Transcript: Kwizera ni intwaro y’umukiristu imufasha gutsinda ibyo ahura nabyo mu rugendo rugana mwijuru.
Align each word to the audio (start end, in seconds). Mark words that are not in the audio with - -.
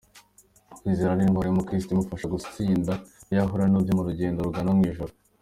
Kwizera 0.77 1.15
ni 1.15 1.23
intwaro 1.25 1.47
y’umukiristu 1.47 1.89
imufasha 1.91 2.31
gutsinda 2.33 2.93
ibyo 3.29 3.41
ahura 3.43 3.63
nabyo 3.71 3.93
mu 3.97 4.03
rugendo 4.07 4.39
rugana 4.47 4.71
mwijuru. 4.77 5.11